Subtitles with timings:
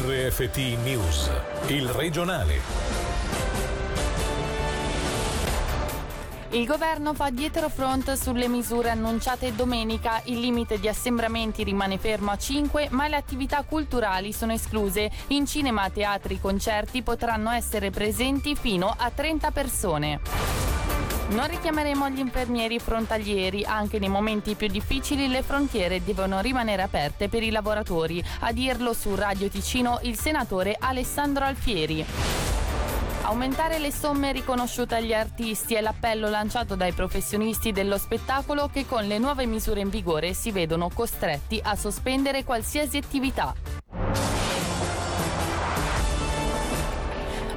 [0.00, 1.28] RFT News,
[1.66, 2.60] il regionale.
[6.50, 10.20] Il governo fa dietro front sulle misure annunciate domenica.
[10.26, 15.10] Il limite di assembramenti rimane fermo a 5, ma le attività culturali sono escluse.
[15.28, 20.67] In cinema, teatri, concerti potranno essere presenti fino a 30 persone.
[21.30, 27.28] Non richiameremo gli infermieri frontalieri, anche nei momenti più difficili le frontiere devono rimanere aperte
[27.28, 28.24] per i lavoratori.
[28.40, 32.04] A dirlo su Radio Ticino il senatore Alessandro Alfieri.
[33.22, 39.06] Aumentare le somme riconosciute agli artisti è l'appello lanciato dai professionisti dello spettacolo che con
[39.06, 43.77] le nuove misure in vigore si vedono costretti a sospendere qualsiasi attività.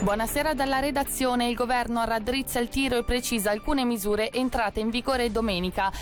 [0.00, 1.48] Buonasera dalla redazione.
[1.48, 5.92] Il governo raddrizza il tiro e precisa alcune misure entrate in vigore domenica.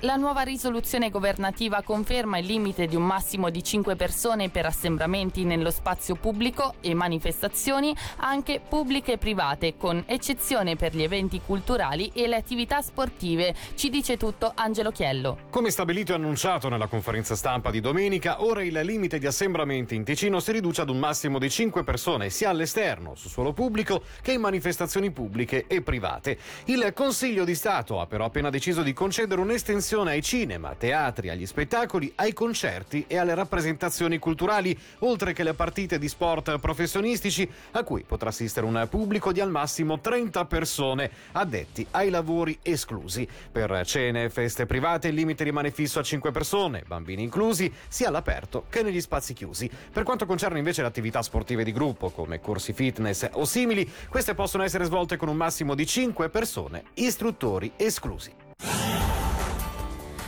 [0.00, 5.44] La nuova risoluzione governativa conferma il limite di un massimo di 5 persone per assembramenti
[5.44, 12.10] nello spazio pubblico e manifestazioni anche pubbliche e private, con eccezione per gli eventi culturali
[12.12, 13.54] e le attività sportive.
[13.76, 15.38] Ci dice tutto Angelo Chiello.
[15.50, 20.02] Come stabilito e annunciato nella conferenza stampa di domenica, ora il limite di assembramenti in
[20.02, 24.32] Ticino si riduce ad un massimo di 5 persone, sia all'esterno, su suolo pubblico che
[24.32, 26.36] in manifestazioni pubbliche e private.
[26.66, 31.46] Il Consiglio di Stato ha però appena deciso di concedere un'estensione ai cinema, teatri, agli
[31.46, 37.82] spettacoli, ai concerti e alle rappresentazioni culturali, oltre che le partite di sport professionistici, a
[37.82, 43.26] cui potrà assistere un pubblico di al massimo 30 persone addetti ai lavori esclusi.
[43.50, 48.08] Per cene e feste private il limite rimane fisso a 5 persone, bambini inclusi, sia
[48.08, 49.70] all'aperto che negli spazi chiusi.
[49.92, 54.34] Per quanto concerne invece le attività sportive di gruppo, come corsi fitness o simili, queste
[54.34, 58.32] possono essere svolte con un massimo di 5 persone, istruttori esclusi.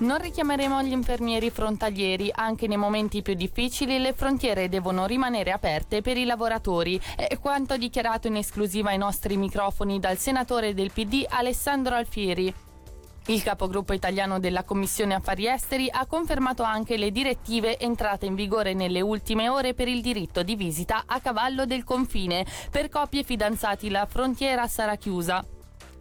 [0.00, 6.00] Non richiameremo gli infermieri frontalieri, anche nei momenti più difficili le frontiere devono rimanere aperte
[6.00, 6.98] per i lavoratori.
[7.14, 12.54] È quanto dichiarato in esclusiva ai nostri microfoni dal senatore del PD Alessandro Alfieri.
[13.30, 18.74] Il capogruppo italiano della Commissione Affari Esteri ha confermato anche le direttive entrate in vigore
[18.74, 22.44] nelle ultime ore per il diritto di visita a cavallo del confine.
[22.72, 25.44] Per coppie fidanzati la frontiera sarà chiusa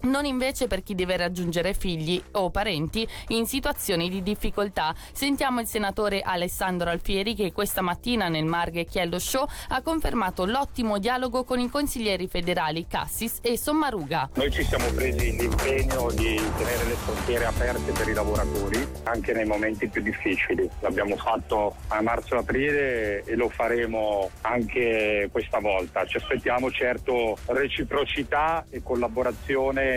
[0.02, 4.94] non invece per chi deve raggiungere figli o parenti in situazioni di difficoltà.
[5.12, 10.98] Sentiamo il senatore Alessandro Alfieri che questa mattina nel Marghe Chiello Show ha confermato l'ottimo
[10.98, 14.30] dialogo con i consiglieri federali Cassis e Sommaruga.
[14.36, 19.46] Noi ci siamo presi l'impegno di tenere le frontiere aperte per i lavoratori anche nei
[19.46, 20.70] momenti più difficili.
[20.80, 26.06] L'abbiamo fatto a marzo-aprile e lo faremo anche questa volta.
[26.06, 29.89] Ci aspettiamo certo reciprocità e collaborazione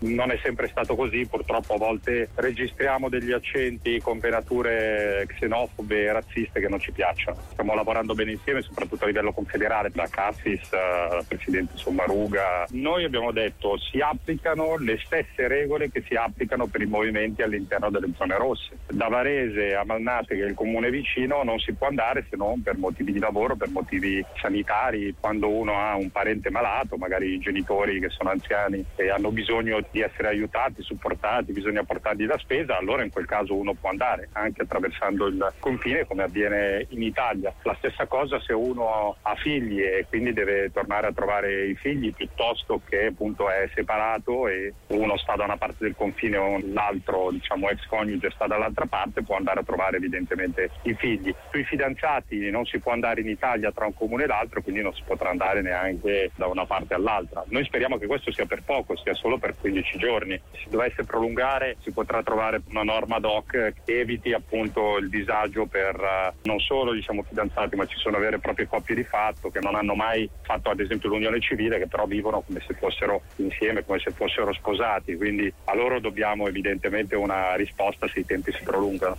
[0.00, 6.12] non è sempre stato così, purtroppo a volte registriamo degli accenti con penature xenofobe e
[6.12, 7.38] razziste che non ci piacciono.
[7.50, 12.66] Stiamo lavorando bene insieme, soprattutto a livello confederale, da Cassis, uh, Presidente Sommaruga.
[12.70, 17.90] Noi abbiamo detto si applicano le stesse regole che si applicano per i movimenti all'interno
[17.90, 18.78] delle zone rosse.
[18.88, 22.62] Da Varese a Malnate, che è il comune vicino, non si può andare se non
[22.62, 27.38] per motivi di lavoro, per motivi sanitari, quando uno ha un parente malato, magari i
[27.38, 32.76] genitori che sono anziani e hanno bisogno di essere aiutati, supportati, bisogna portargli la spesa,
[32.76, 37.52] allora in quel caso uno può andare anche attraversando il confine come avviene in Italia.
[37.62, 42.12] La stessa cosa se uno ha figli e quindi deve tornare a trovare i figli
[42.14, 47.30] piuttosto che appunto è separato e uno sta da una parte del confine o l'altro
[47.30, 51.34] diciamo ex coniuge sta dall'altra parte può andare a trovare evidentemente i figli.
[51.50, 54.94] Sui fidanzati non si può andare in Italia tra un comune e l'altro quindi non
[54.94, 57.44] si potrà andare neanche da una parte all'altra.
[57.48, 60.38] Noi speriamo che questo sia per poco, sia solo per 15 giorni.
[60.50, 65.66] Se dovesse prolungare si potrà trovare una norma ad hoc che eviti appunto il disagio
[65.66, 69.50] per uh, non solo diciamo, fidanzati ma ci sono vere e proprie coppie di fatto
[69.50, 73.22] che non hanno mai fatto ad esempio l'unione civile che però vivono come se fossero
[73.36, 75.16] insieme, come se fossero sposati.
[75.16, 79.16] Quindi a loro dobbiamo evidentemente una risposta se i tempi si prolungano.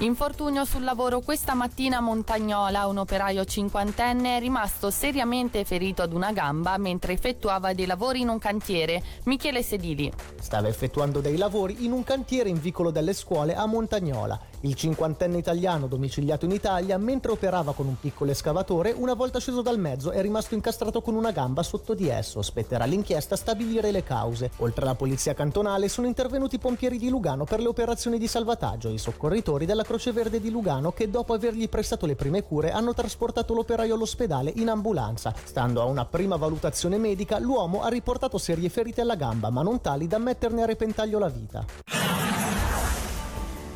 [0.00, 6.14] Infortunio sul lavoro questa mattina a Montagnola, un operaio cinquantenne è rimasto seriamente ferito ad
[6.14, 9.02] una gamba mentre effettuava dei lavori in un cantiere.
[9.24, 10.10] Michele Sedili.
[10.40, 14.40] Stava effettuando dei lavori in un cantiere in vicolo delle scuole a Montagnola.
[14.62, 19.60] Il cinquantenne italiano domiciliato in Italia, mentre operava con un piccolo escavatore, una volta sceso
[19.60, 22.40] dal mezzo è rimasto incastrato con una gamba sotto di esso.
[22.40, 24.50] Spetterà l'inchiesta stabilire le cause.
[24.58, 28.88] Oltre alla polizia cantonale sono intervenuti i pompieri di Lugano per le operazioni di salvataggio
[28.88, 32.70] e i soccorritori della Croce Verde di Lugano che dopo avergli prestato le prime cure
[32.70, 35.34] hanno trasportato l'operaio all'ospedale in ambulanza.
[35.42, 39.80] Stando a una prima valutazione medica, l'uomo ha riportato serie ferite alla gamba, ma non
[39.80, 41.64] tali da metterne a repentaglio la vita.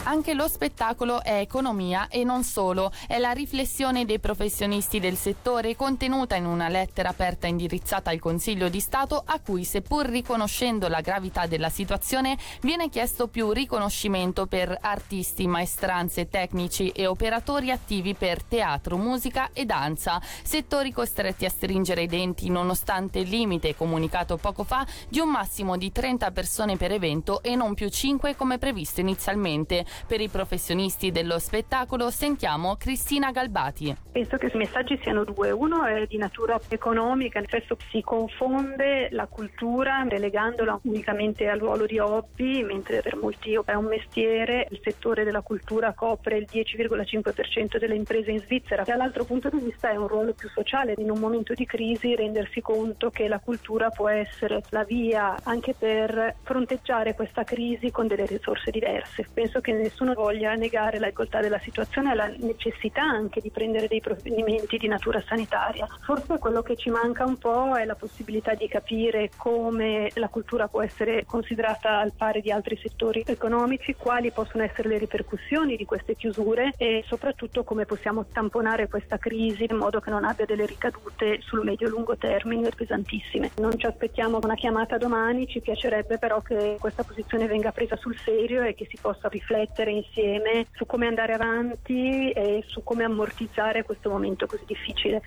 [0.06, 5.74] Anche lo spettacolo è economia e non solo, è la riflessione dei professionisti del settore
[5.76, 11.00] contenuta in una lettera aperta indirizzata al Consiglio di Stato a cui, seppur riconoscendo la
[11.00, 18.42] gravità della situazione, viene chiesto più riconoscimento per artisti, maestranze, tecnici e operatori attivi per
[18.42, 24.64] teatro, musica e danza, settori costretti a stringere i denti nonostante il limite comunicato poco
[24.64, 29.00] fa di un massimo di 30 persone per evento e non più 5 come previsto
[29.00, 29.92] inizialmente.
[30.06, 33.96] Per i professionisti dello spettacolo sentiamo Cristina Galbati.
[34.12, 35.50] Penso che i messaggi siano due.
[35.50, 41.98] Uno è di natura economica, spesso si confonde la cultura relegandola unicamente al ruolo di
[41.98, 44.66] hobby, mentre per molti è un mestiere.
[44.70, 48.82] Il settore della cultura copre il 10,5% delle imprese in Svizzera.
[48.84, 50.94] Dall'altro punto di vista è un ruolo più sociale.
[50.98, 55.74] In un momento di crisi rendersi conto che la cultura può essere la via anche
[55.76, 59.26] per fronteggiare questa crisi con delle risorse diverse.
[59.32, 63.86] Penso che nessuno voglia negare la difficoltà della situazione e la necessità anche di prendere
[63.86, 65.86] dei provvedimenti di natura sanitaria.
[66.02, 70.66] Forse quello che ci manca un po' è la possibilità di capire come la cultura
[70.66, 75.84] può essere considerata al pari di altri settori economici, quali possono essere le ripercussioni di
[75.84, 80.66] queste chiusure e soprattutto come possiamo tamponare questa crisi in modo che non abbia delle
[80.66, 83.52] ricadute sul medio-lungo termine pesantissime.
[83.58, 88.16] Non ci aspettiamo una chiamata domani, ci piacerebbe però che questa posizione venga presa sul
[88.16, 93.82] serio e che si possa riflettere insieme su come andare avanti e su come ammortizzare
[93.82, 95.22] questo momento così difficile.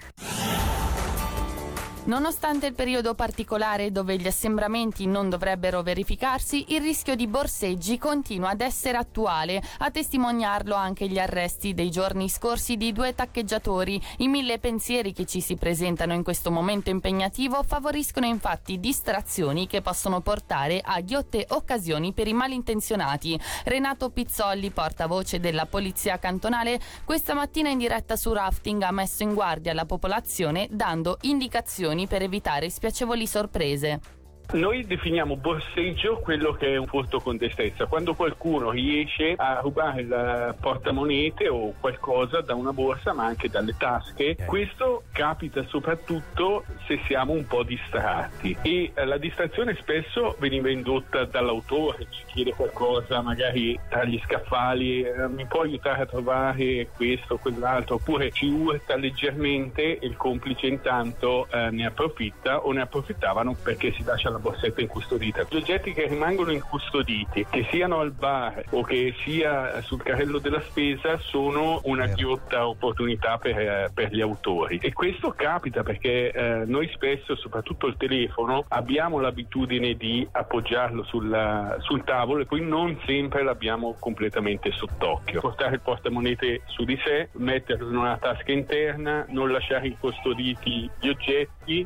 [2.08, 8.52] Nonostante il periodo particolare dove gli assembramenti non dovrebbero verificarsi, il rischio di borseggi continua
[8.52, 14.02] ad essere attuale, a testimoniarlo anche gli arresti dei giorni scorsi di due taccheggiatori.
[14.20, 19.82] I mille pensieri che ci si presentano in questo momento impegnativo favoriscono infatti distrazioni che
[19.82, 23.38] possono portare a ghiotte occasioni per i malintenzionati.
[23.66, 29.34] Renato Pizzolli, portavoce della Polizia Cantonale, questa mattina in diretta su Rafting ha messo in
[29.34, 34.17] guardia la popolazione dando indicazioni per evitare spiacevoli sorprese.
[34.54, 40.02] Noi definiamo borseggio quello che è un furto con destrezza, quando qualcuno riesce a rubare
[40.02, 44.38] il portamonete o qualcosa da una borsa ma anche dalle tasche.
[44.46, 48.56] Questo capita soprattutto se siamo un po' distratti.
[48.62, 55.28] E la distrazione spesso veniva indotta dall'autore, ci chiede qualcosa magari tra gli scaffali, eh,
[55.28, 60.68] mi può aiutare a trovare questo o quell'altro, oppure ci urta leggermente e il complice
[60.68, 65.46] intanto eh, ne approfitta o ne approfittavano perché si lascia la una borsetta incustodita.
[65.50, 70.62] Gli oggetti che rimangono incustoditi, che siano al bar o che sia sul carrello della
[70.62, 74.80] spesa, sono una ghiotta opportunità per, eh, per gli autori.
[74.82, 81.78] E questo capita perché eh, noi spesso, soprattutto il telefono, abbiamo l'abitudine di appoggiarlo sulla,
[81.80, 85.42] sul tavolo e poi non sempre l'abbiamo completamente sott'occhio.
[85.42, 91.10] Portare il portamonete su di sé, metterlo in una tasca interna, non lasciare incustoditi gli
[91.10, 91.86] oggetti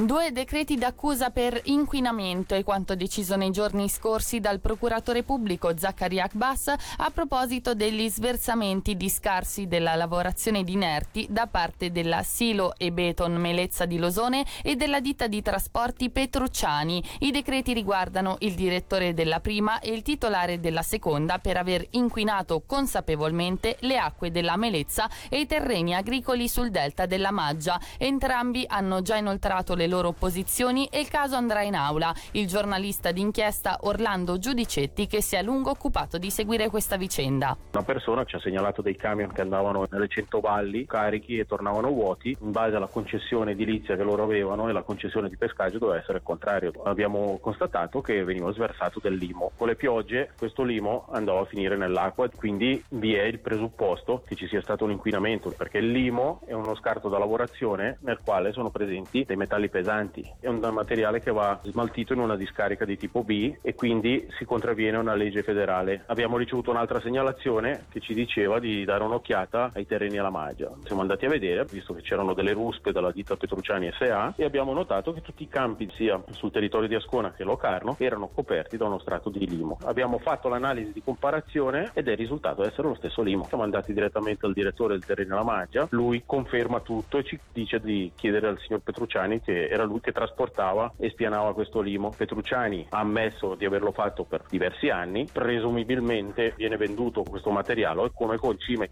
[0.00, 6.22] Due decreti d'accusa per inquinamento è quanto deciso nei giorni scorsi dal procuratore pubblico Zaccaria
[6.22, 6.68] Akbas
[6.98, 12.92] a proposito degli sversamenti di scarsi della lavorazione di inerti da parte della Silo e
[12.92, 17.02] Beton Melezza di Losone e della ditta di trasporti Petrucciani.
[17.18, 22.62] I decreti riguardano il direttore della prima e il titolare della seconda per aver inquinato
[22.64, 27.80] consapevolmente le acque della Melezza e i terreni agricoli sul delta della Maggia.
[27.96, 32.14] Entrambi hanno già inoltrato le loro posizioni e il caso andrà in aula.
[32.32, 37.56] Il giornalista d'inchiesta Orlando Giudicetti che si è a lungo occupato di seguire questa vicenda.
[37.72, 41.88] Una persona ci ha segnalato dei camion che andavano nelle cento valli carichi e tornavano
[41.88, 45.98] vuoti in base alla concessione edilizia che loro avevano e la concessione di pescaggio doveva
[45.98, 46.72] essere il contrario.
[46.84, 49.52] Abbiamo constatato che veniva sversato del limo.
[49.56, 54.34] Con le piogge questo limo andava a finire nell'acqua, quindi vi è il presupposto che
[54.34, 58.52] ci sia stato un inquinamento perché il limo è uno scarto da lavorazione nel quale
[58.52, 60.28] sono presenti dei metalli pesanti pesanti.
[60.40, 64.44] È un materiale che va smaltito in una discarica di tipo B e quindi si
[64.44, 66.02] contravviene a una legge federale.
[66.06, 70.72] Abbiamo ricevuto un'altra segnalazione che ci diceva di dare un'occhiata ai terreni alla Maggia.
[70.84, 74.72] Siamo andati a vedere, visto che c'erano delle ruspe dalla ditta Petrucciani SA e abbiamo
[74.72, 78.86] notato che tutti i campi, sia sul territorio di Ascona che Locarno, erano coperti da
[78.86, 79.78] uno strato di limo.
[79.84, 83.44] Abbiamo fatto l'analisi di comparazione ed è risultato essere lo stesso limo.
[83.44, 87.80] Siamo andati direttamente al direttore del terreno alla Maggia, lui conferma tutto e ci dice
[87.80, 92.12] di chiedere al signor Petrucciani che era lui che trasportava e spianava questo limo.
[92.16, 98.36] Petrucciani ha ammesso di averlo fatto per diversi anni, presumibilmente viene venduto questo materiale come
[98.36, 98.90] concime.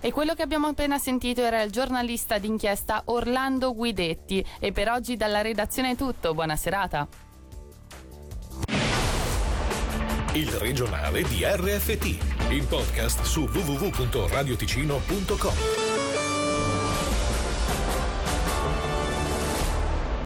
[0.00, 4.44] E quello che abbiamo appena sentito era il giornalista d'inchiesta Orlando Guidetti.
[4.58, 7.06] E per oggi dalla redazione è tutto, buona serata.
[10.34, 12.04] il regionale di RFT,
[12.50, 15.91] il podcast su www.radioticino.com.